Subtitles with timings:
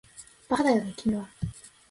[0.49, 1.29] バカだよね君は